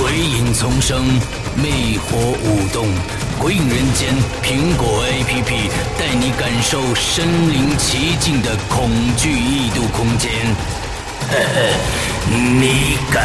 [0.00, 1.04] 鬼影丛生，
[1.62, 2.86] 魅火舞动，
[3.38, 5.68] 《鬼影人间》苹果 APP
[5.98, 10.30] 带你感受身临其境的恐惧异度空间。
[11.28, 11.60] 呵呵，
[12.32, 13.22] 你敢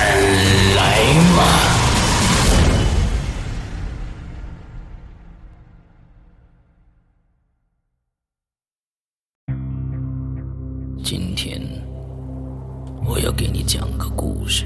[0.75, 0.99] 来
[1.37, 1.39] 吗？
[11.01, 11.61] 今天
[13.05, 14.65] 我要给你讲个故事，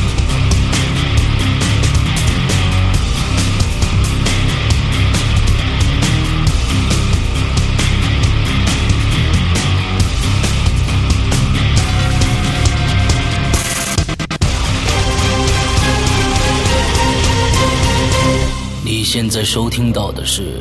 [19.01, 20.59] 你现在收听到的是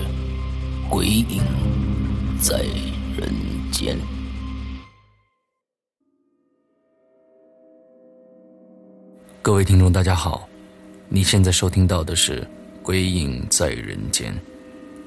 [0.89, 1.43] 《鬼影
[2.41, 2.61] 在
[3.15, 3.31] 人
[3.71, 3.95] 间》。
[9.43, 10.49] 各位听众，大家好，
[11.11, 12.41] 你现在收听到的是
[12.83, 14.33] 《鬼影在人间》，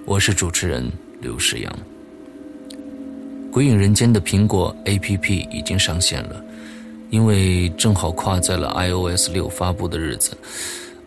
[0.05, 0.87] 我是主持人
[1.19, 1.73] 刘世阳。
[3.49, 6.39] 《鬼影人间》的苹果 APP 已经上线了，
[7.09, 10.37] 因为正好跨在了 iOS 六发布的日子。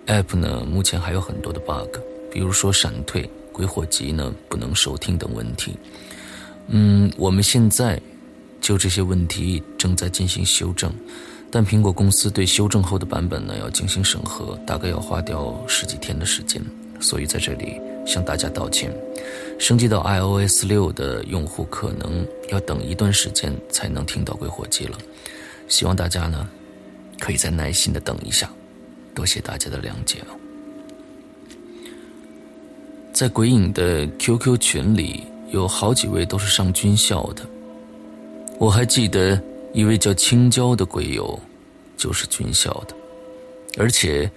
[0.09, 1.99] App 呢，目前还有很多的 bug，
[2.31, 5.77] 比如说闪退、鬼火集呢不能收听等问题。
[6.69, 8.01] 嗯，我们现在
[8.61, 10.93] 就这些问题正在进行修正，
[11.51, 16.61] 但苹果公司对修正后的版本呢要进行审核，大概要花掉十几天的时间，
[17.01, 18.93] 所以在这里向大家道歉。
[19.59, 24.99] 升级到 iOS 六的用户可能要等一段时间才能听到鬼火机了，
[25.69, 26.49] 希望大家呢
[27.19, 28.51] 可以再耐心的等一下。
[29.15, 30.46] 多谢大家的谅解啊！
[33.17, 37.43] 在鬼影的 QQ 群里，有好几位都是上军校的。
[38.59, 41.41] 我还记得一位叫青椒的鬼友，
[41.97, 42.95] 就是军校的，
[43.79, 44.31] 而且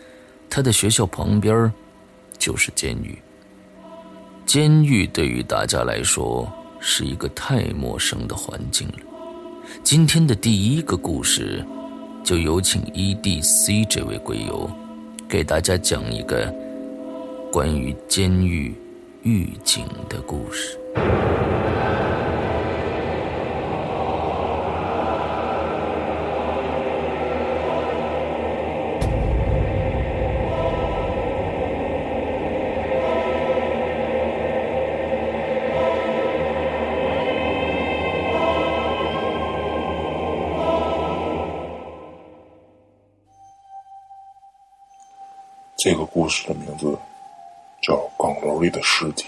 [0.49, 1.69] 他的学校旁边
[2.37, 3.19] 就是监狱。
[4.45, 8.99] 监狱对于大家来说是一个太陌生的环境了。
[9.83, 11.61] 今天的第一个故事。
[12.21, 14.69] 就有请 EDC 这位鬼友，
[15.27, 16.53] 给大家讲一个
[17.51, 18.73] 关于监狱
[19.23, 20.77] 狱警的故事。
[45.81, 46.87] 这个故事的名字
[48.29, 49.25] 《岗楼里的尸体》。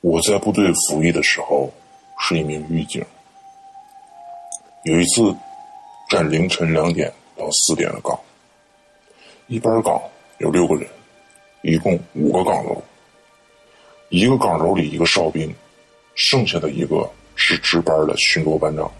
[0.00, 1.72] 我在部队服役的时候
[2.18, 3.04] 是一名狱警。
[4.82, 5.36] 有一次
[6.08, 8.18] 站凌晨两点到四点的岗，
[9.46, 10.00] 一班岗
[10.38, 10.88] 有六个人，
[11.62, 12.82] 一共五个岗楼。
[14.08, 15.54] 一个岗楼里一个哨兵，
[16.14, 18.90] 剩下的一个是值班的巡逻班长。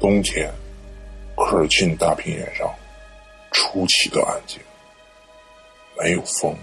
[0.00, 0.52] 冬天。
[1.36, 2.70] 科尔沁大平原上，
[3.50, 4.60] 出奇的安静，
[6.00, 6.56] 没有风，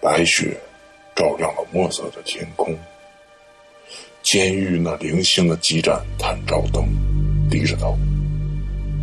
[0.00, 0.56] 白雪
[1.16, 2.78] 照亮了墨色的天空。
[4.22, 6.86] 监狱那零星的几盏探照灯，
[7.50, 7.98] 低着头，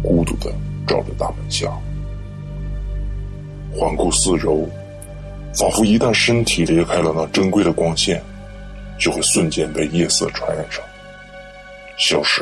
[0.02, 0.54] 孤独的
[0.88, 1.68] 照着大门下。
[3.76, 4.70] 环顾四周，
[5.54, 8.24] 仿佛一旦身体离开了那珍贵的光线，
[8.98, 10.82] 就会瞬间被夜色传染上，
[11.98, 12.42] 消失。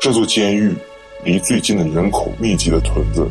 [0.00, 0.74] 这座监狱
[1.22, 3.30] 离最近的人口密集的屯子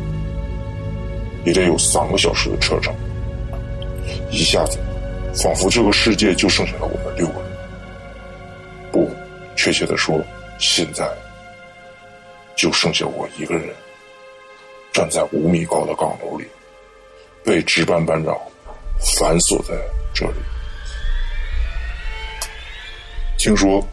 [1.44, 2.94] 也得有三个小时的车程。
[4.30, 4.78] 一下子，
[5.34, 7.50] 仿佛这个世界就剩下了我们六个人。
[8.90, 9.10] 不，
[9.56, 10.20] 确切的说，
[10.58, 11.08] 现在
[12.56, 13.68] 就剩下我一个人。
[14.92, 16.46] 站在五米高的岗楼里，
[17.44, 18.36] 被值班班长
[19.18, 19.74] 反锁在
[20.14, 20.36] 这里。
[23.36, 23.84] 听说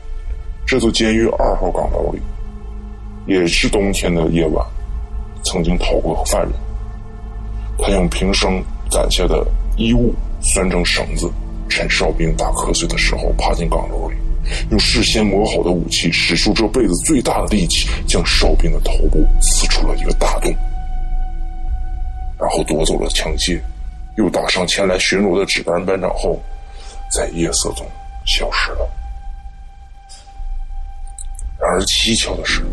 [0.65, 2.19] 这座监狱二号岗楼里，
[3.27, 4.65] 也是冬天的夜晚，
[5.43, 6.51] 曾经逃过犯人。
[7.77, 9.45] 他用平生攒下的
[9.77, 11.31] 衣物拴成绳子，
[11.69, 14.15] 趁哨兵打瞌睡的时候爬进岗楼里，
[14.69, 20.53] 用事先磨好的武器，使出这辈子最大的力气，将哨兵的头部刺出了一个大洞，
[22.39, 23.59] 然后夺走了枪械，
[24.17, 26.39] 又打上前来巡逻的值班班长后，
[27.11, 27.85] 在夜色中
[28.25, 28.87] 消失了。
[31.59, 32.63] 然而蹊跷的是，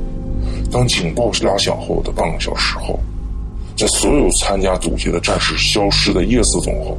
[0.70, 2.98] 当警报拉响后的半个小时后。
[3.76, 6.98] 在所有参加堵截的战士消失的夜色中后，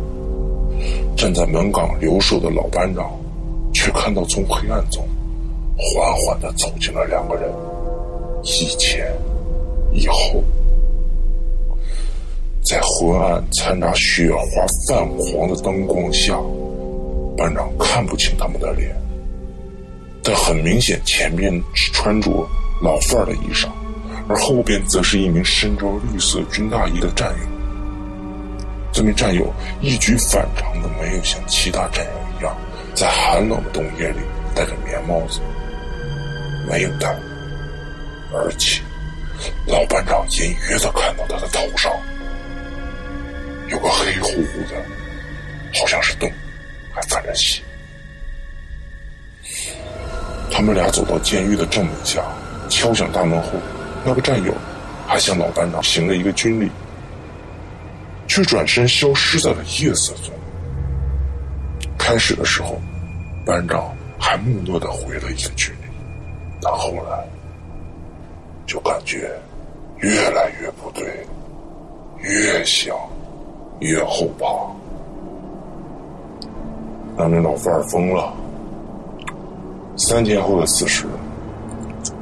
[1.18, 3.12] 站在门岗留守的老班长，
[3.74, 5.06] 却看到从黑暗中
[5.75, 7.51] 缓缓的走进了两个人，
[8.44, 9.12] 一前
[9.92, 10.42] 一后，
[12.63, 16.39] 在昏暗掺杂雪花泛黄的灯光下，
[17.36, 18.95] 班长看不清他们的脸，
[20.30, 22.48] 但很明显前面是穿着
[22.84, 23.68] 老范儿的衣裳。
[24.28, 27.50] 而后边则是一名身着绿色军大衣的战友。
[28.94, 32.56] 这名战友一举反常的没有像其他战友一样，
[32.94, 34.20] 在寒冷的冬夜里
[34.54, 35.40] 戴着棉帽子，
[36.70, 37.08] 没有戴，
[38.31, 38.84] 而且
[39.66, 41.92] 老班长隐约的看到他的头上
[43.70, 44.80] 有个黑乎乎的，
[45.74, 46.31] 好像是洞，
[46.94, 47.64] 还泛着血。
[50.51, 52.22] 他们俩走到监狱的正门下，
[52.68, 53.50] 敲响大门后。
[54.06, 54.54] 那个战友
[55.06, 56.69] 还向老班长行了一个军礼，
[58.28, 60.34] 却转身消失在了夜色中。
[61.98, 62.80] 开始的时候，
[63.46, 65.88] 班长还木讷的回了一个军礼，
[66.62, 67.25] 但后来
[68.66, 69.30] 就感觉
[69.98, 71.25] 越来越不对，
[72.19, 72.95] 越想
[73.80, 74.48] 越后怕。
[77.18, 78.34] 那名老范疯了。
[80.00, 81.06] 三天后的此时。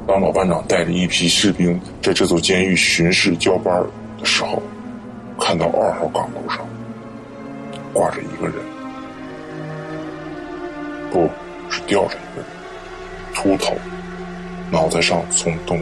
[0.08, 3.86] 当老班长带着一批士兵在这座监狱巡视交班
[4.18, 4.64] 的时候，
[5.40, 6.68] 看到二号岗楼上
[7.94, 8.56] 挂着一个人，
[11.12, 11.30] 不
[11.70, 12.46] 是吊着一个人，
[13.36, 13.76] 秃头，
[14.72, 15.80] 脑袋上从洞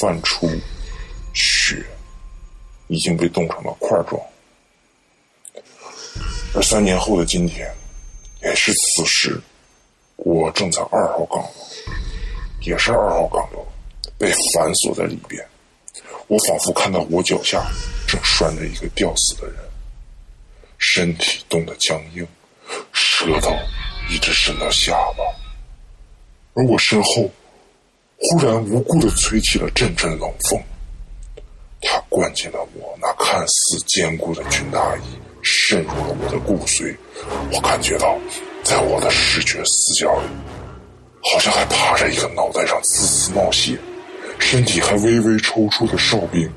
[0.00, 0.48] 泛出
[1.34, 1.84] 血，
[2.86, 4.18] 已经被冻成了块状。
[6.54, 7.68] 而三年后的今天，
[8.42, 9.38] 也是此时，
[10.18, 11.50] 我正在二号岗楼。
[12.60, 13.64] 也是二号岗楼，
[14.18, 15.42] 被反锁在里边。
[16.26, 17.64] 我仿佛看到我脚下
[18.06, 19.56] 正拴着一个吊死的人，
[20.76, 22.26] 身体冻得僵硬，
[22.92, 23.56] 舌头
[24.10, 25.24] 一直伸到下巴。
[26.54, 27.30] 而我身后
[28.18, 30.60] 忽然无故的吹起了阵阵冷风，
[31.80, 35.02] 它灌进了我那看似坚固的军大衣，
[35.42, 36.94] 渗入了我的骨髓。
[37.52, 38.18] 我感觉到，
[38.68, 40.28] 在我的视觉死角里。
[41.20, 43.76] 好像还趴着一个脑袋上滋滋冒血、
[44.38, 46.48] 身体还微微抽搐的哨兵，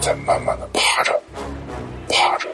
[0.00, 1.22] 在慢慢的爬着，
[2.08, 2.48] 爬着。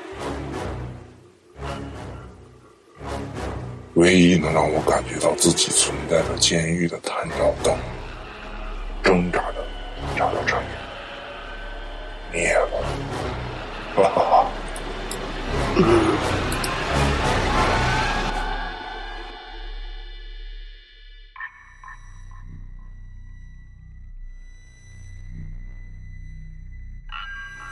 [3.95, 7.75] 唯一能让我感觉到自己存在的监狱的探照灯，
[9.03, 9.65] 挣扎着
[10.19, 10.57] 眨了眨
[12.33, 12.85] 眼，灭了，
[13.95, 14.51] 哈哈哈。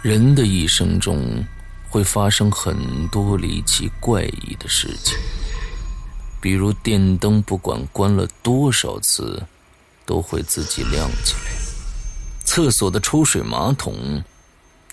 [0.08, 1.44] 人的一生中
[1.90, 5.18] 会发生很多离奇怪异的事情，
[6.40, 9.42] 比如电灯不管关了多少次，
[10.06, 11.52] 都会自己亮起来；
[12.42, 14.24] 厕所的抽水马桶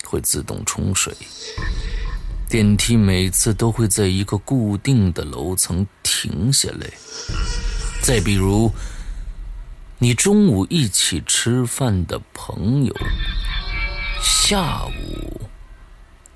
[0.04, 1.14] 会自动冲水；
[2.46, 6.90] 电梯每次都会在一个固定的楼层停下来；
[8.02, 8.70] 再比如，
[9.98, 12.94] 你中午一起吃饭的朋友。
[14.20, 15.40] 下午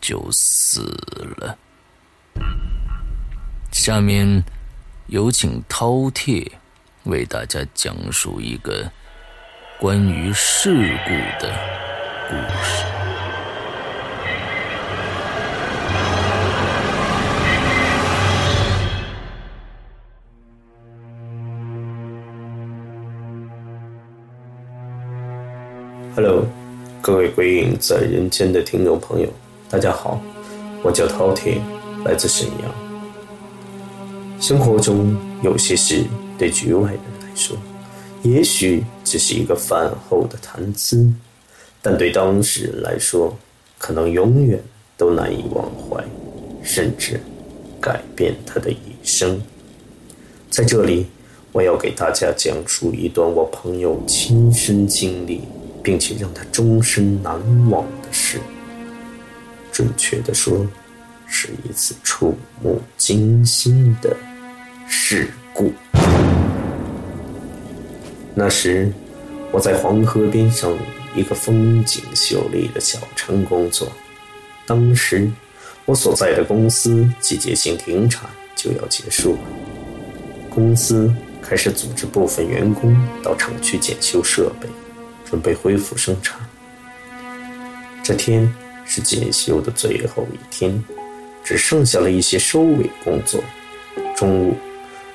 [0.00, 0.82] 就死
[1.36, 1.58] 了。
[3.72, 4.44] 下面
[5.06, 6.50] 有请饕餮
[7.04, 8.90] 为大家讲述一个
[9.78, 11.10] 关于事故
[11.42, 11.52] 的
[12.28, 12.84] 故事。
[26.16, 26.59] Hello。
[27.02, 29.28] 各位鬼影在人间的听众朋友，
[29.70, 30.20] 大家好，
[30.82, 31.58] 我叫饕餮，
[32.04, 32.70] 来自沈阳。
[34.38, 36.04] 生活中有些事
[36.38, 37.56] 对局外人来说，
[38.22, 41.10] 也许只是一个饭后的谈资，
[41.80, 43.34] 但对当事人来说，
[43.78, 44.62] 可能永远
[44.98, 46.04] 都难以忘怀，
[46.62, 47.18] 甚至
[47.80, 49.40] 改变他的一生。
[50.50, 51.06] 在这里，
[51.50, 55.40] 我要给大家讲述一段我朋友亲身经历，
[55.82, 57.34] 并且让他终身难
[57.70, 58.38] 忘的事。
[59.72, 60.66] 准确的说，
[61.26, 64.16] 是一次触目惊心的
[64.88, 65.72] 事故。
[68.34, 68.92] 那时，
[69.52, 70.72] 我在黄河边上
[71.14, 73.90] 一个风景秀丽的小城工作。
[74.66, 75.30] 当时，
[75.84, 79.40] 我所在的公司季节性停产就要结束了，
[80.48, 84.68] 公司开始组织部分员工到厂区检修设备，
[85.30, 86.38] 准备恢复生产。
[88.02, 88.52] 这天。
[88.92, 90.82] 是检修的最后一天，
[91.44, 93.40] 只剩下了一些收尾工作。
[94.16, 94.56] 中午，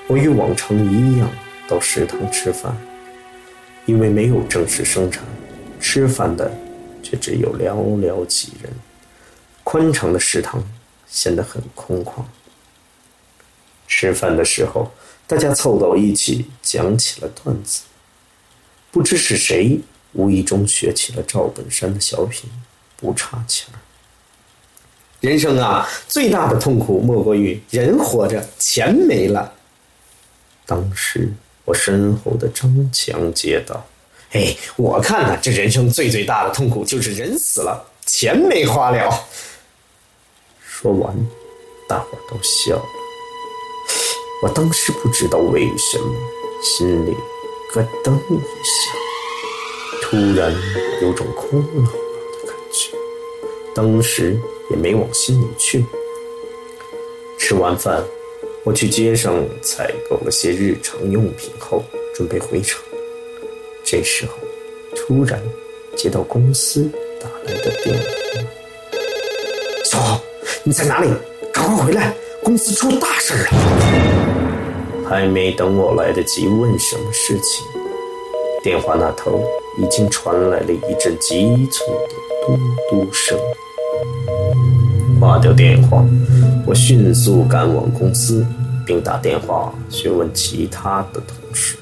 [0.07, 1.29] 我与往常一样
[1.67, 2.73] 到食堂吃饭，
[3.85, 5.25] 因为没有正式生产，
[5.81, 6.49] 吃饭的
[7.03, 8.71] 却只有寥寥几人。
[9.65, 10.63] 宽敞的食堂
[11.05, 12.23] 显得很空旷。
[13.89, 14.89] 吃饭的时候，
[15.27, 17.81] 大家凑到一起讲起了段子。
[18.89, 19.81] 不知是谁
[20.15, 22.49] 无意中学起了赵本山的小品。
[22.97, 23.77] 不差钱儿
[25.19, 29.53] 人生啊，最大的痛苦莫过于人活着，钱没了。
[30.65, 31.31] 当时
[31.65, 33.85] 我身后的张强接道
[34.31, 39.27] ：“哎，我看呢，这人生最最大的痛苦就是人死了，钱没花了。”
[40.65, 41.13] 说完，
[41.87, 42.85] 大伙都笑了。
[44.43, 46.15] 我当时不知道为什么，
[46.63, 47.13] 心里
[47.73, 48.91] 咯噔一下，
[50.07, 50.53] 突然
[51.01, 51.91] 有种空了。
[53.73, 55.83] 当时也没往心里去。
[57.39, 58.03] 吃完饭，
[58.63, 59.33] 我去街上
[59.63, 61.83] 采购了些日常用品后，
[62.13, 62.79] 准备回厂。
[63.83, 64.33] 这时候，
[64.95, 65.41] 突然
[65.95, 66.87] 接到公司
[67.19, 68.03] 打来的电话
[69.85, 70.21] ：“小豪，
[70.63, 71.09] 你在哪里？
[71.51, 73.49] 赶快回来，公司出大事了！”
[75.09, 77.65] 还没等我来得及问什么事情，
[78.63, 79.43] 电话那头
[79.77, 82.15] 已经传来了一阵急促的
[82.45, 82.57] 嘟
[82.89, 83.37] 嘟声。
[85.19, 86.05] 挂掉电话，
[86.65, 88.45] 我迅速赶往公司，
[88.85, 91.77] 并打电话询问其他的同事。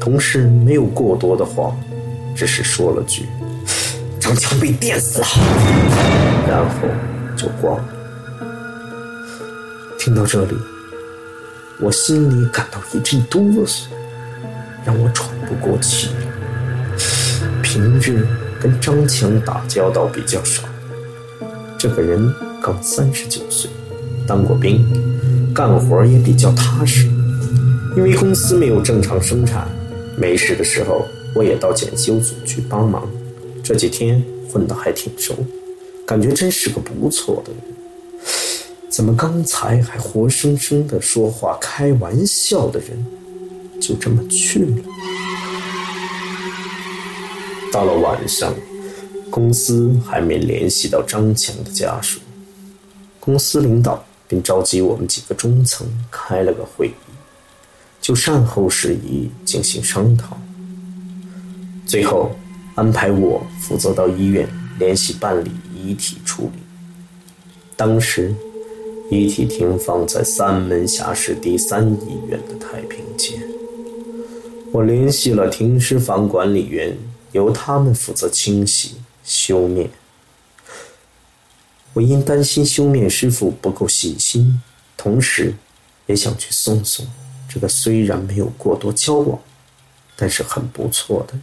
[0.00, 1.74] 同事没有过多的话，
[2.34, 3.26] 只是说了句
[4.20, 5.26] ：“张强被电死了。”
[6.48, 6.88] 然后
[7.36, 7.84] 就挂了。
[9.98, 10.54] 听到这里，
[11.80, 13.84] 我心里感到一阵哆嗦，
[14.84, 16.10] 让我喘不过气。
[17.74, 18.24] 平日
[18.60, 20.62] 跟张强打交道比较少。
[21.76, 23.68] 这个人刚三十九岁，
[24.28, 24.86] 当过兵，
[25.52, 27.08] 干活也比较踏实。
[27.96, 29.66] 因为公司没有正常生产，
[30.16, 31.04] 没事的时候
[31.34, 33.08] 我也到检修组去帮忙。
[33.60, 35.34] 这几天混得还挺熟，
[36.06, 37.60] 感觉真是个不错的人。
[38.88, 42.90] 怎么刚才还活生生的说话开玩笑的人，
[43.80, 44.76] 就这么去了？
[47.74, 48.54] 到了晚上。
[49.32, 52.20] 公司还没联系到张强的家属，
[53.18, 57.12] 公司领导便召集我们几个中层开了个会议，
[58.00, 60.38] 就善后事宜进行商讨。
[61.84, 62.30] 最后
[62.76, 66.62] 安排我负责到医院联系办理遗体处理。
[67.76, 68.32] 当时
[69.10, 73.42] 遗体停放在三门峡市第三医院的太平间，
[74.70, 76.96] 我联系了停尸房管理员，
[77.34, 78.96] 由他们负责清洗。
[79.26, 79.88] 修面，
[81.94, 84.60] 我因担心修面师傅不够细心，
[84.98, 85.54] 同时
[86.04, 87.06] 也想去送送
[87.48, 89.40] 这个虽然没有过多交往，
[90.14, 91.42] 但是很不错的人。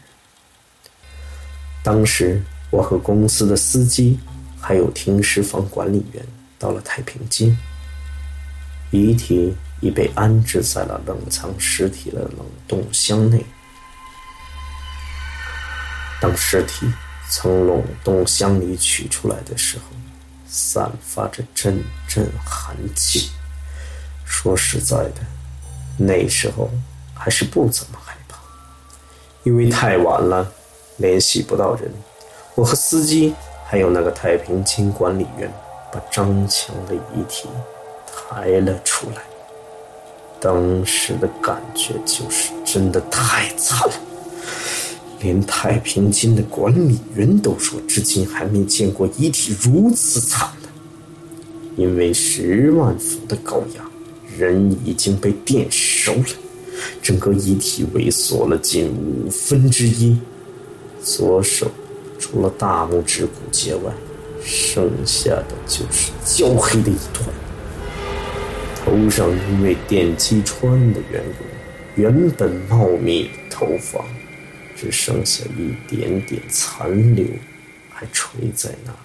[1.83, 4.19] 当时我和公司的司机
[4.59, 6.23] 还有停尸房管理员
[6.59, 7.57] 到了太平间，
[8.91, 13.43] 遗体已被安置在了冷藏尸体的冷冻箱内。
[16.21, 16.89] 当尸体。
[17.33, 19.83] 从冷冻箱里取出来的时候，
[20.45, 23.31] 散发着阵阵寒气。
[24.25, 25.21] 说实在的，
[25.97, 26.69] 那时候
[27.13, 28.37] 还是不怎么害怕，
[29.43, 30.51] 因为太晚了，
[30.97, 31.89] 联系不到人。
[32.53, 33.33] 我和司机
[33.65, 35.49] 还有那个太平间管理员，
[35.89, 37.47] 把张强的遗体
[38.05, 39.21] 抬了出来。
[40.41, 43.93] 当时的感觉就是真的太惨了。
[45.21, 50.69] 连太平间的管理员都说，至今还没见过遗体如此惨的。
[51.75, 53.89] 因为十万伏的高压，
[54.37, 56.25] 人已经被电熟了，
[57.01, 60.17] 整个遗体萎缩了近五分之一，
[61.03, 61.69] 左手
[62.19, 63.93] 除了大拇指骨节外，
[64.43, 67.29] 剩下的就是焦黑的一团。
[68.83, 74.03] 头上因为电击穿的缘故，原本茂密的头发
[74.81, 77.23] 只剩下一点点残留，
[77.91, 78.97] 还垂在那里。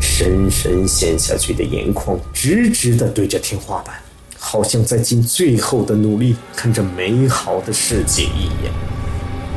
[0.00, 3.96] 深深陷下去的眼眶直直地对着天花板，
[4.38, 8.72] 好像在尽最后的努力看着美好的世界一样。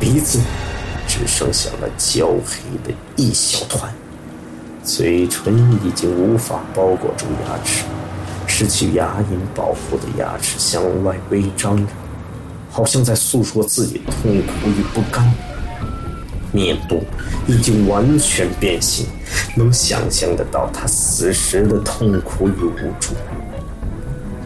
[0.00, 0.40] 鼻子
[1.06, 3.94] 只剩下了焦黑的一小团，
[4.82, 7.84] 嘴唇已经无法包裹住牙齿。
[8.48, 11.92] 失去牙龈保护的牙齿向外微张着，
[12.72, 15.30] 好像在诉说自己痛苦与不甘。
[16.50, 17.04] 面部
[17.46, 19.06] 已经完全变形，
[19.54, 23.14] 能想象得到他死时的痛苦与无助。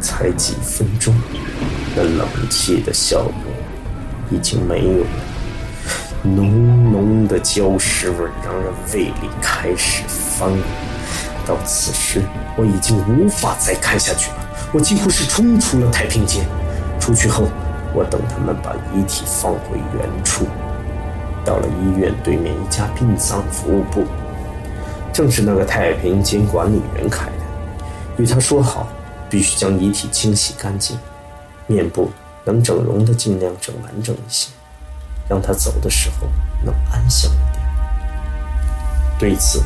[0.01, 1.15] 才几分钟，
[1.97, 3.33] 那冷气的效果
[4.31, 5.09] 已经没有了，
[6.23, 10.61] 浓浓的焦尸味让人胃里开始翻滚。
[11.45, 12.23] 到此时，
[12.57, 14.37] 我已经无法再看下去了。
[14.73, 16.47] 我几乎是冲出了太平间。
[17.01, 17.49] 出去后，
[17.97, 20.45] 我等他们把遗体放回原处。
[21.43, 24.05] 到了医院对面一家殡葬服务部，
[25.13, 27.33] 正是那个太平间管理员开的。
[28.19, 28.87] 与他说好，
[29.31, 30.99] 必须将遗体清洗干净，
[31.67, 32.11] 面部
[32.45, 34.51] 能整容的尽量整完整一些，
[35.27, 36.29] 让他走的时候
[36.63, 37.65] 能安详一点。
[39.19, 39.63] 对此。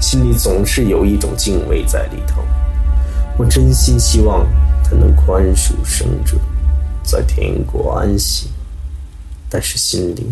[0.00, 2.42] 心里总是有一种敬畏在里头，
[3.38, 4.46] 我真心希望
[4.84, 6.36] 他能宽恕生者，
[7.04, 8.48] 在天国安息，
[9.50, 10.24] 但是心里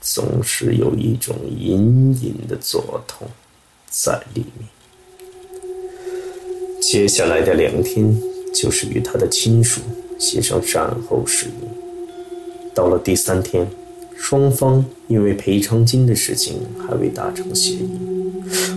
[0.00, 3.28] 总是有一种隐隐的作痛
[3.90, 4.68] 在里面。
[6.80, 8.16] 接下来的两天，
[8.54, 9.80] 就是与他的亲属
[10.18, 11.66] 协商善后事宜。
[12.72, 13.68] 到了第三天，
[14.16, 17.98] 双方因为赔偿金的事情还未达成协议。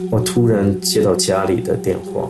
[0.09, 2.27] 我突然接到家里的电话，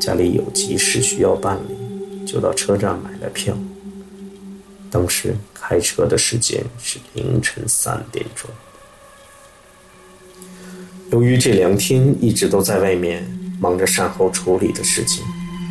[0.00, 3.56] 家里有急事需要办理，就到车站买了票。
[4.92, 8.48] 当时开车的时间是凌晨三点钟。
[11.10, 13.26] 由于这两天一直都在外面
[13.58, 15.24] 忙着善后处理的事情，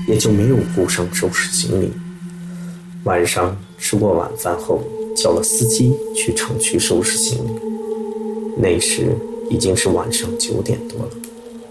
[0.07, 1.93] 也就没有顾上收拾行李。
[3.03, 4.83] 晚上吃过晚饭后，
[5.15, 7.51] 叫了司机去城区收拾行李。
[8.57, 9.15] 那时
[9.49, 11.11] 已经是晚上九点多了。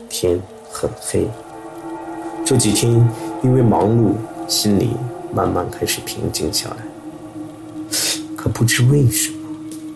[0.08, 1.28] 天很黑，
[2.44, 2.92] 这几天
[3.42, 4.14] 因为忙碌，
[4.48, 4.90] 心里
[5.32, 6.89] 慢慢开始平静下来。
[8.42, 9.36] 可不知为什么，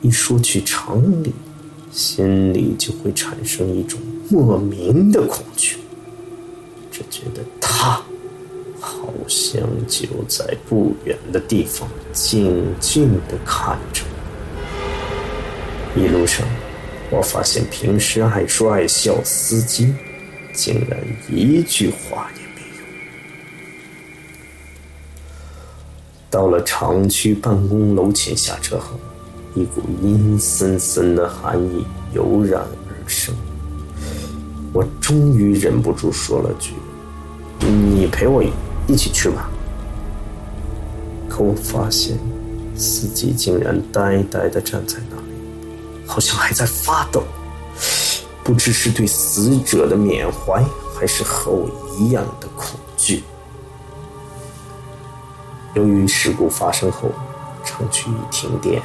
[0.03, 1.33] 一说起厂里，
[1.91, 5.79] 心里就会产生一种莫名的恐惧，
[6.93, 8.03] 只觉得他
[8.79, 14.03] 好像就在不远的地方静静地看着
[15.97, 15.99] 我。
[15.99, 16.47] 一路上。
[17.11, 19.95] 我发现平时爱说爱笑司机，
[20.53, 22.83] 竟然一句话也没有。
[26.35, 28.99] 到了厂区办公楼前下车后，
[29.55, 33.33] 一股阴森森的寒意油然而生。
[34.73, 36.73] 我终于忍不住说了句
[37.65, 38.43] ：“你陪我
[38.89, 39.49] 一起去吧。”
[41.31, 42.19] 可我发现，
[42.75, 45.23] 司机竟然呆呆的站在那里。
[46.05, 47.23] 好像还在发抖，
[48.43, 50.65] 不知是对死者的缅怀，
[50.97, 53.23] 还是和我一样的恐惧。
[55.75, 57.11] 由于事故发生后，
[57.65, 58.81] 厂区已停电，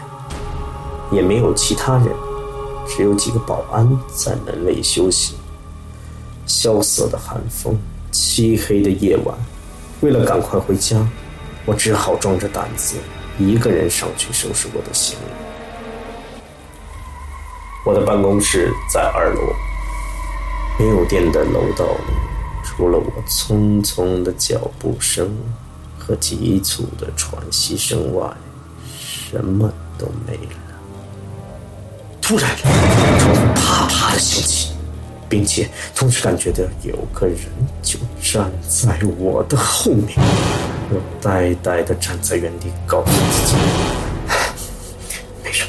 [1.11, 2.07] 也没有其他人，
[2.87, 5.35] 只有几个保安在门卫休息。
[6.47, 7.77] 萧瑟的寒风，
[8.11, 9.37] 漆黑的夜晚，
[10.01, 11.07] 为了赶快回家，
[11.63, 12.95] 我只好壮着胆子，
[13.37, 15.31] 一个人上去收拾我的行李。
[17.85, 19.41] 我的办公室在二楼，
[20.79, 22.13] 没有电的楼道里，
[22.63, 25.37] 除了我匆匆的脚步声
[26.09, 28.27] 和急促的喘息声外，
[28.97, 30.51] 什么都没了。
[32.19, 34.71] 突然，窗户啪啪的响起，
[35.29, 37.37] 并且同时感觉到有个人
[37.83, 40.17] 就站在我的后面。
[40.89, 43.55] 我呆呆的站在原地，告诉自己。
[45.43, 45.65] 没事，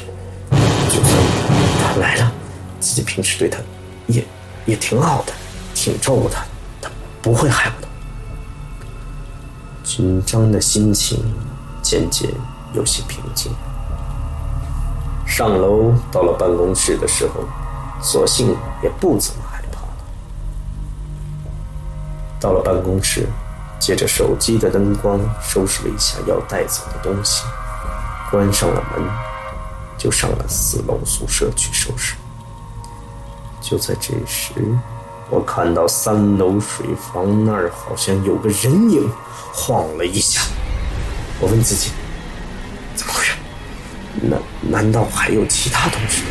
[0.89, 1.13] 就算
[1.83, 2.31] 他来了，
[2.79, 3.59] 自己平时对他
[4.07, 4.25] 也
[4.65, 5.33] 也挺好的，
[5.75, 6.43] 挺照顾他，
[6.81, 6.89] 他
[7.21, 7.87] 不会害我的。
[10.01, 11.23] 紧张的心情
[11.83, 12.27] 渐渐
[12.73, 13.51] 有些平静。
[15.27, 17.43] 上楼到了办公室的时候，
[18.01, 19.93] 索性也不怎么害怕了。
[22.39, 23.27] 到了办公室，
[23.79, 27.43] 借着手机的灯光收拾了一下要带走的东西，
[28.31, 29.07] 关上了门。
[29.99, 32.15] 就上了四楼宿舍去收拾。
[33.61, 34.51] 就在这时，
[35.31, 39.09] 我看到三楼水房那儿好像有个人影
[39.53, 40.41] 晃了一下。
[41.39, 41.89] 我问自己：
[42.95, 43.31] 怎么回事？
[44.21, 44.39] 难
[44.69, 46.23] 难道还有其他东西？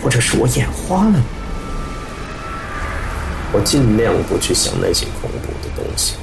[0.00, 1.20] 或者是我眼花了？
[3.52, 6.14] 我尽量不去想那些恐怖的东西，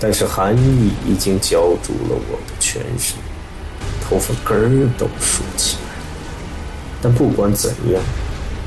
[0.00, 3.18] 但是寒意已经浇筑了我的全身，
[4.00, 5.82] 头发根儿都竖起来。
[7.02, 8.02] 但不管怎样，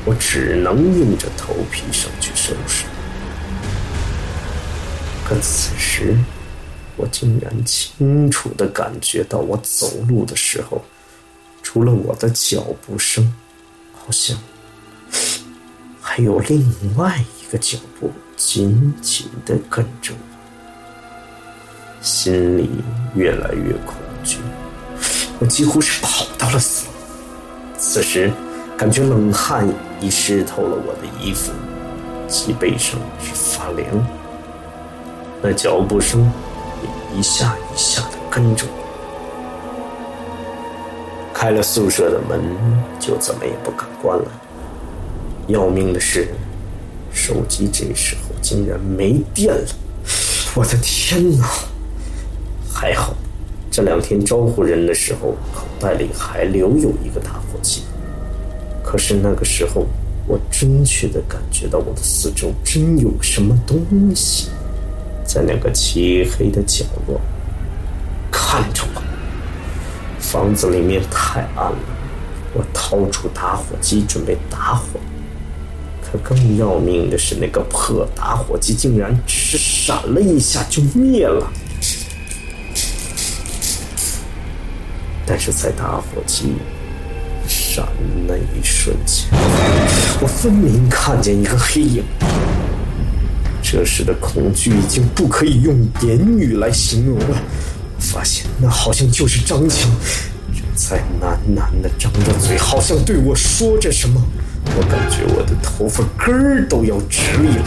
[0.08, 2.86] 我只能硬着头皮上去收拾。
[5.22, 6.16] 可此时，
[6.96, 10.82] 我竟然清楚地感觉到，我走路的时候，
[11.62, 13.34] 除了我的脚步声，
[13.92, 14.38] 好像
[16.00, 17.22] 还有另外。
[17.40, 20.18] 一个脚步紧紧的跟着我，
[22.02, 22.68] 心里
[23.14, 24.36] 越来越恐惧，
[25.38, 26.84] 我几乎是跑到了死。
[27.78, 28.30] 此时，
[28.78, 29.68] 感觉冷汗
[30.00, 31.50] 已湿透了我的衣服，
[32.28, 33.88] 脊背上是发凉。
[35.42, 36.30] 那脚步声
[36.80, 38.72] 也一下一下的跟着我。
[41.34, 42.40] 开了宿舍的门，
[43.00, 44.24] 就怎么也不敢关了。
[45.48, 46.28] 要命的是。
[47.10, 49.66] 手机这时候竟然没电了！
[50.54, 51.48] 我的天哪！
[52.72, 53.12] 还好，
[53.72, 57.82] 这两天招呼人的时候，口袋里还留有一个打火机。
[58.90, 59.86] 可是那个时候，
[60.26, 63.78] 我真切的感觉到我的四周真有什么东
[64.16, 64.48] 西
[65.26, 67.20] 在那个漆黑的角落
[68.32, 69.02] 看着我。
[70.18, 71.78] 房子里面太暗了，
[72.54, 74.98] 我掏出打火机准备打火。
[76.02, 81.46] 可更要命的是，那个破打火机竟然只是闪了一下就灭了。
[85.26, 86.54] 但是在打火机
[87.78, 87.86] 闪
[88.26, 89.28] 那一瞬间，
[90.20, 92.02] 我分明看见一个黑影。
[93.62, 97.26] 这时的恐惧已经不可以用言语来形容了。
[97.30, 99.88] 我发现那好像就是张强，
[100.52, 104.20] 正在喃喃的张着嘴，好像对我说着什么。
[104.76, 107.64] 我感觉我的头发根儿都要直立了，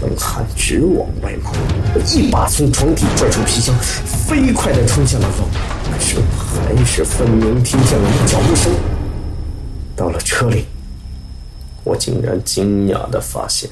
[0.00, 1.52] 冷汗直往外冒。
[1.94, 3.72] 我一把从床底拽出皮箱，
[4.04, 5.46] 飞快地冲向了楼。
[5.84, 8.72] 可是我还是分明听见了脚步声。
[10.02, 10.66] 到了车里，
[11.84, 13.70] 我竟然惊讶地发现，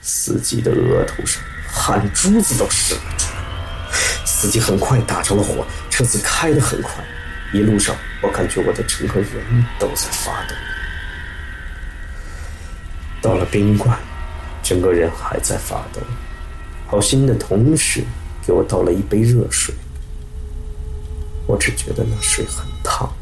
[0.00, 3.94] 司机的额头上汗珠子都渗了出来。
[4.24, 7.04] 司机很快打着了火，车子开得很快。
[7.52, 10.54] 一路上，我感觉我的整个人都在发抖。
[13.20, 13.98] 到了宾馆，
[14.62, 16.00] 整个人还在发抖。
[16.86, 18.02] 好心的同事
[18.46, 19.74] 给我倒了一杯热水，
[21.46, 23.12] 我只觉得那水很烫，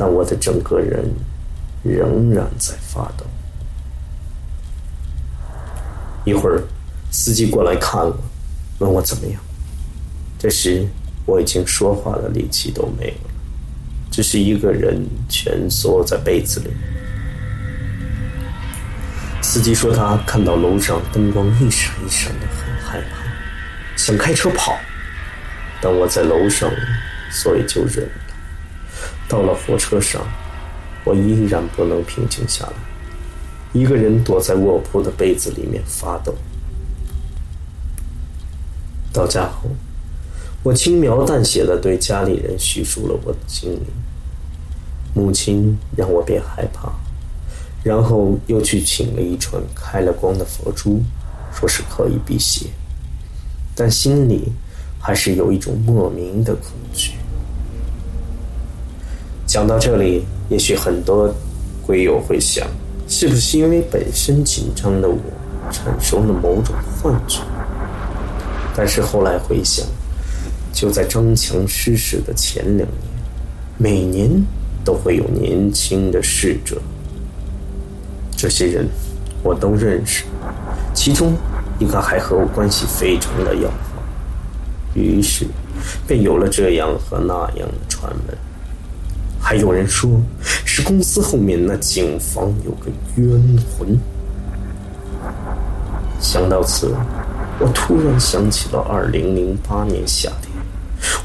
[0.00, 1.04] 但我的整个人
[1.82, 3.26] 仍然在发抖。
[6.24, 6.62] 一会儿，
[7.10, 8.16] 司机过来看了，
[8.78, 9.38] 问我怎么样。
[10.38, 10.86] 这时
[11.26, 13.30] 我已经说话的力气都没有了，
[14.10, 16.70] 只是一个人蜷缩在被子里。
[19.42, 23.16] 司机说他看到楼上灯光一闪一闪的，很害怕，
[23.96, 24.78] 想开车跑。
[25.82, 26.70] 但我在楼上，
[27.30, 28.29] 所以就忍了。
[29.30, 30.20] 到了火车上，
[31.04, 32.72] 我依然不能平静下来，
[33.72, 36.34] 一个人躲在卧铺的被子里面发抖。
[39.12, 39.70] 到家后，
[40.64, 43.86] 我轻描淡写的对家里人叙述了我的经历。
[45.14, 46.92] 母亲让我别害怕。
[47.84, 51.00] 然后又去请了一串开了光的佛珠，
[51.54, 52.66] 说是可以辟邪，
[53.74, 54.52] 但心里
[55.00, 57.12] 还是有一种莫名的恐惧。
[59.50, 61.34] 讲到这里，也许很多
[61.84, 62.64] 鬼友会想，
[63.08, 65.18] 是不是因为本身紧张的我
[65.72, 67.40] 产生了某种幻觉？
[68.76, 69.84] 但是后来回想，
[70.72, 72.88] 就在张强失事的前两年，
[73.76, 74.30] 每年
[74.84, 76.80] 都会有年轻的逝者。
[78.36, 78.86] 这些人
[79.42, 80.22] 我都认识，
[80.94, 81.34] 其中
[81.80, 84.00] 一个还和我关系非常的要好，
[84.94, 85.44] 于是
[86.06, 88.38] 便有了这样和那样的传闻。
[89.50, 90.08] 还有人说
[90.64, 93.98] 是公司后面那警房有个冤魂。
[96.20, 96.94] 想到此，
[97.58, 100.52] 我突然想起了二零零八年夏天，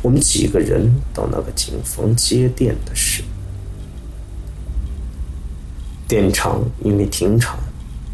[0.02, 3.24] 我们几个人到那个警房接电的事。
[6.08, 7.60] 电厂因为停产，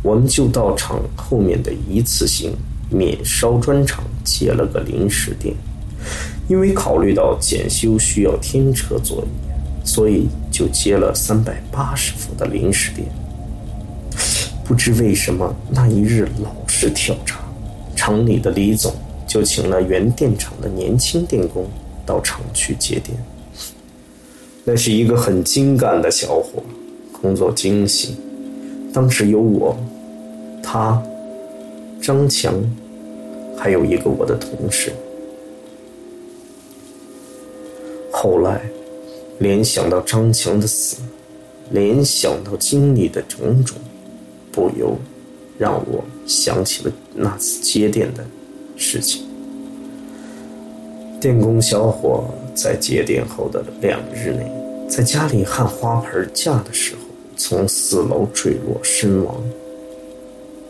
[0.03, 2.53] 我们就到厂后面的一次性
[2.89, 5.55] 免烧砖厂接了个临时电。
[6.49, 9.50] 因为考虑到检修需要天车作业，
[9.83, 13.07] 所以就接了三百八十伏的临时电。
[14.63, 17.35] 不知为什么那一日老是跳闸，
[17.95, 18.93] 厂里的李总
[19.27, 21.67] 就请了原电厂的年轻电工
[22.05, 23.17] 到厂区接电。
[24.63, 26.63] 那是一个很精干的小伙，
[27.21, 28.15] 工作精细。
[28.93, 29.75] 当时有我、
[30.61, 31.01] 他、
[32.01, 32.53] 张强，
[33.57, 34.93] 还有一个我的同事。
[38.11, 38.61] 后来，
[39.41, 40.97] 联想到张强的死，
[41.71, 43.75] 联想到经历的种种，
[44.51, 44.95] 不由
[45.57, 48.23] 让我想起了那次接电的
[48.77, 49.23] 事情。
[51.19, 54.45] 电工小伙在接电后的两日内，
[54.87, 57.01] 在家里焊花盆架的时候，
[57.35, 59.35] 从四楼坠落身亡。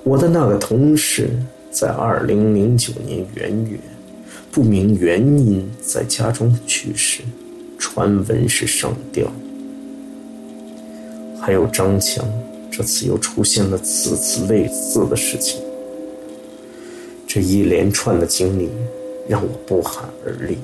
[0.05, 1.29] 我的那个同事
[1.69, 3.77] 在二零零九年元月，
[4.49, 7.21] 不明原因在家中去世。
[7.81, 9.27] 传闻是上吊，
[11.41, 12.23] 还有张强，
[12.71, 15.59] 这次又出现了此次类似的事情。
[17.27, 18.69] 这一连串的经历
[19.27, 20.59] 让我不寒而栗。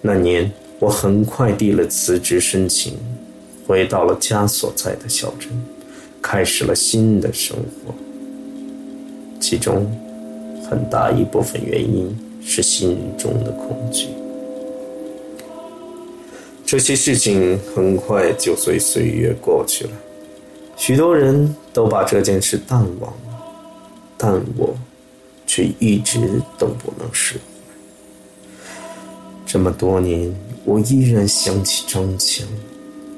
[0.00, 2.94] 那年，我很快递了辞职申请，
[3.66, 5.50] 回到了家所在的小镇，
[6.22, 7.94] 开始了新的生活。
[9.38, 9.86] 其中，
[10.70, 14.06] 很大一部分原因是心中的恐惧。
[16.70, 19.90] 这些事情很快就随岁月过去了，
[20.76, 23.42] 许多人都把这件事淡忘了，
[24.18, 24.76] 但我
[25.46, 26.20] 却一直
[26.58, 27.40] 都不能释怀。
[29.46, 30.30] 这么多年，
[30.66, 32.46] 我依然想起张强，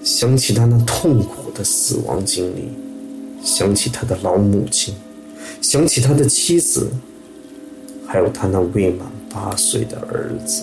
[0.05, 2.69] 想起他那痛苦的死亡经历，
[3.45, 4.95] 想起他的老母亲，
[5.61, 6.89] 想起他的妻子，
[8.07, 10.63] 还有他那未满八岁的儿子，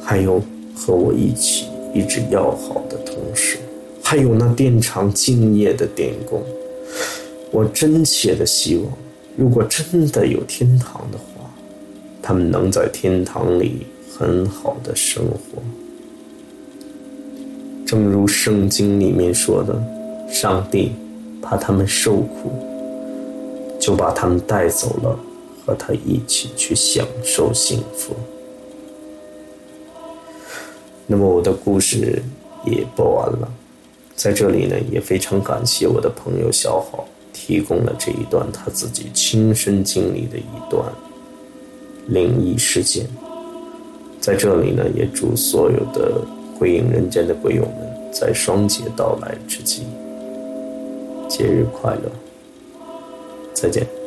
[0.00, 0.40] 还有
[0.76, 1.66] 和我一起。
[1.94, 3.58] 一直要好的同事，
[4.02, 6.42] 还有那电厂敬业的电工，
[7.50, 8.86] 我真切的希望，
[9.36, 11.50] 如果真的有天堂的话，
[12.22, 15.62] 他们能在天堂里很好的生活。
[17.86, 19.82] 正如圣经里面说的，
[20.30, 20.92] 上帝
[21.40, 22.52] 怕他们受苦，
[23.80, 25.18] 就把他们带走了，
[25.64, 28.14] 和他一起去享受幸福。
[31.10, 32.22] 那么我的故事
[32.66, 33.50] 也播完了，
[34.14, 40.84] 在这里呢，也非常感谢我的朋友小好提供了这一段他自己亲身经历的一段
[42.08, 43.06] 灵异事件。
[44.20, 46.20] 在这里呢，也祝所有的
[46.58, 49.84] 归隐人间的鬼友们在双节到来之际，
[51.26, 52.12] 节日快乐，
[53.54, 53.97] 再见。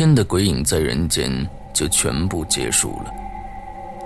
[0.00, 1.30] 天的《鬼影在人间》
[1.74, 3.12] 就全部结束了。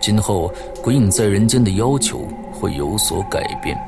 [0.01, 3.79] 今后《鬼影在人间》的要求会有所改变，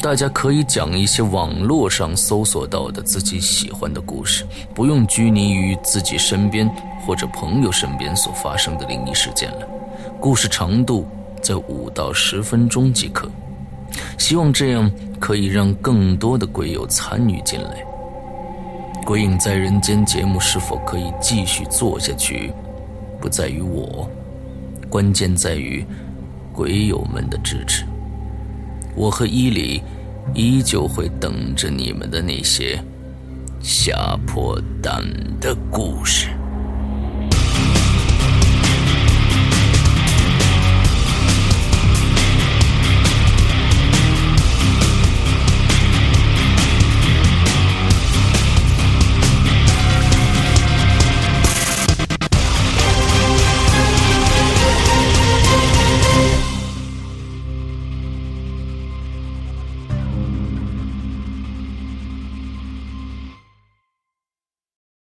[0.00, 6.70] 大家可以讲一些网络上搜索到的自己喜欢的故事，不用拘泥于自己身边
[7.04, 9.66] 或者朋友身边所发生的灵异事件了。
[10.20, 11.08] 故事长度
[11.42, 13.28] 在五到十分钟即可。
[14.16, 17.70] 希望这样可以让更多的鬼友参与进来。
[19.06, 22.52] 《鬼影在人间》节目是否可以继续做下去，
[23.20, 24.10] 不在于我，
[24.90, 25.86] 关键在于
[26.52, 27.84] 鬼友们的支持。
[28.96, 29.80] 我和伊犁
[30.34, 32.82] 依旧会等着你们的那些
[33.62, 35.04] 吓破胆
[35.40, 36.35] 的故事。